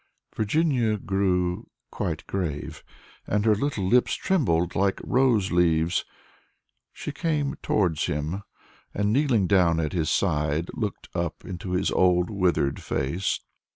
Virginia 0.35 0.97
grew 0.97 1.69
quite 1.91 2.25
grave, 2.25 2.83
and 3.27 3.45
her 3.45 3.53
little 3.53 3.87
lips 3.87 4.15
trembled 4.15 4.75
like 4.75 4.99
rose 5.03 5.51
leaves. 5.51 6.05
She 6.91 7.11
came 7.11 7.53
towards 7.61 8.07
him, 8.07 8.41
and 8.95 9.13
kneeling 9.13 9.45
down 9.45 9.79
at 9.79 9.93
his 9.93 10.09
side, 10.09 10.71
looked 10.73 11.07
up 11.15 11.45
into 11.45 11.73
his 11.73 11.91
old 11.91 12.31
withered 12.31 12.81
face. 12.81 13.41